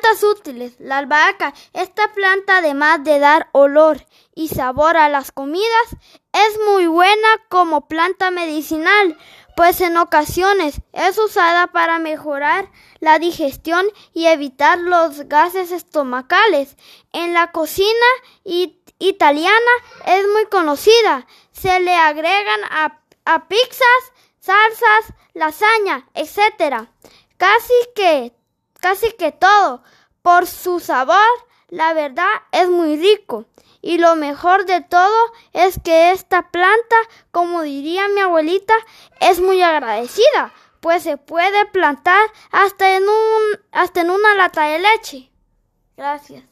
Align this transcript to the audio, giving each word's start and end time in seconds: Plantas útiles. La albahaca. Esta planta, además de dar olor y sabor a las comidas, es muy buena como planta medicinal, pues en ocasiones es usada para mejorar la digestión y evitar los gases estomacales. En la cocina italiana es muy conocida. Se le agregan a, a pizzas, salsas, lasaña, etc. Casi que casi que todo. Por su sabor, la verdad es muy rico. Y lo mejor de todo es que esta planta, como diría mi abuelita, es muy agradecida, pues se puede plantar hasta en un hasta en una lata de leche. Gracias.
Plantas 0.00 0.22
útiles. 0.24 0.74
La 0.78 0.98
albahaca. 0.98 1.52
Esta 1.72 2.12
planta, 2.12 2.58
además 2.58 3.04
de 3.04 3.18
dar 3.18 3.48
olor 3.52 4.06
y 4.34 4.48
sabor 4.48 4.96
a 4.96 5.08
las 5.08 5.30
comidas, 5.32 5.96
es 6.32 6.58
muy 6.66 6.86
buena 6.86 7.28
como 7.48 7.86
planta 7.86 8.30
medicinal, 8.30 9.18
pues 9.56 9.80
en 9.80 9.96
ocasiones 9.96 10.80
es 10.92 11.18
usada 11.18 11.66
para 11.66 11.98
mejorar 11.98 12.70
la 13.00 13.18
digestión 13.18 13.86
y 14.14 14.26
evitar 14.26 14.78
los 14.78 15.28
gases 15.28 15.70
estomacales. 15.70 16.76
En 17.12 17.34
la 17.34 17.52
cocina 17.52 18.06
italiana 18.98 19.72
es 20.06 20.26
muy 20.28 20.46
conocida. 20.46 21.26
Se 21.52 21.78
le 21.80 21.94
agregan 21.94 22.60
a, 22.70 23.00
a 23.26 23.48
pizzas, 23.48 24.12
salsas, 24.38 25.14
lasaña, 25.34 26.08
etc. 26.14 26.88
Casi 27.36 27.74
que 27.94 28.39
casi 28.90 29.12
que 29.12 29.30
todo. 29.32 29.82
Por 30.22 30.46
su 30.46 30.80
sabor, 30.80 31.16
la 31.68 31.94
verdad 31.94 32.28
es 32.52 32.68
muy 32.68 32.96
rico. 32.96 33.46
Y 33.80 33.98
lo 33.98 34.16
mejor 34.16 34.66
de 34.66 34.82
todo 34.82 35.16
es 35.52 35.78
que 35.82 36.10
esta 36.10 36.50
planta, 36.50 36.96
como 37.30 37.62
diría 37.62 38.08
mi 38.08 38.20
abuelita, 38.20 38.74
es 39.20 39.40
muy 39.40 39.62
agradecida, 39.62 40.52
pues 40.80 41.04
se 41.04 41.16
puede 41.16 41.64
plantar 41.66 42.20
hasta 42.50 42.96
en 42.96 43.04
un 43.04 43.42
hasta 43.72 44.02
en 44.02 44.10
una 44.10 44.34
lata 44.34 44.64
de 44.64 44.80
leche. 44.80 45.30
Gracias. 45.96 46.42